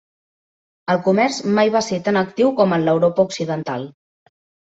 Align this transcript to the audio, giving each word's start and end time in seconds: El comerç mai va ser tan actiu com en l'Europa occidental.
El 0.93 1.01
comerç 1.07 1.37
mai 1.59 1.71
va 1.75 1.81
ser 1.89 1.99
tan 2.07 2.17
actiu 2.23 2.49
com 2.61 2.75
en 2.79 2.87
l'Europa 2.89 3.27
occidental. 3.27 3.87